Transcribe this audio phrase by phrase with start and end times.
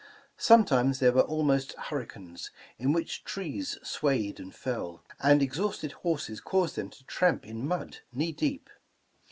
[0.39, 6.75] Sometimes there were almost hurricanes, in which trees swayed and fell, and exhausted horses caused
[6.75, 8.71] them to tramp in mud knee deep.